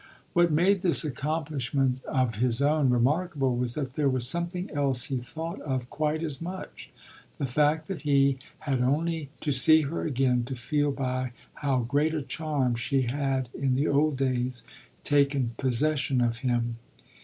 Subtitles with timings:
[0.33, 5.17] What made this accomplishment of his own remarkable was that there was something else he
[5.17, 6.89] thought of quite as much
[7.37, 12.15] the fact that he had only to see her again to feel by how great
[12.15, 14.63] a charm she had in the old days
[15.03, 16.77] taken possession of him.